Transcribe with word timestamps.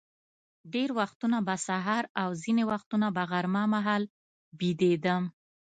ډېر 0.73 0.89
وختونه 0.99 1.37
به 1.47 1.55
سهار 1.67 2.03
او 2.21 2.29
ځینې 2.43 2.63
وختونه 2.71 3.07
به 3.15 3.23
غرمه 3.31 3.63
مهال 3.73 4.03
بېدېدم. 4.59 5.23